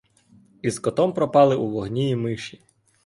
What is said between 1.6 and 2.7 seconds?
вогні і миші.